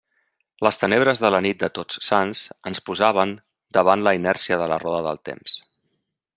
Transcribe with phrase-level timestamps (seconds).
[0.67, 3.35] Les tenebres de la nit de Tots Sants ens posaven
[3.79, 5.59] davant la inèrcia de la roda del temps.